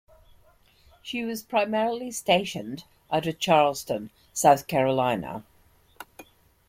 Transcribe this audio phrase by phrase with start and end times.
[1.03, 5.43] She was primarily stationed out of Charleston, South Carolina.